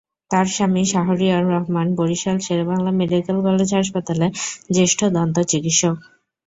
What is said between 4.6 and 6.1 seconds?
জ্যেষ্ঠ দন্ত চিকিত্সক।